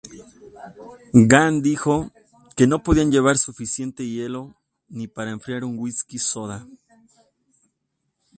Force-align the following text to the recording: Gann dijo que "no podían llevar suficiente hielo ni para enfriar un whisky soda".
Gann 1.13 1.61
dijo 1.61 2.11
que 2.55 2.65
"no 2.65 2.81
podían 2.81 3.11
llevar 3.11 3.37
suficiente 3.37 4.03
hielo 4.03 4.55
ni 4.87 5.07
para 5.07 5.29
enfriar 5.29 5.63
un 5.63 5.77
whisky 5.77 6.17
soda". 6.17 6.65